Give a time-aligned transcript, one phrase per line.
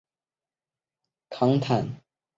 [0.03, 2.01] 安德鲁瓦河畔圣康坦。